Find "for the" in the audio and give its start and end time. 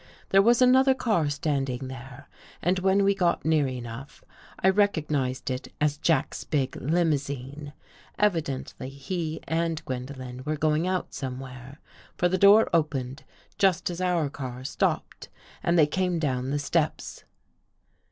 12.17-12.39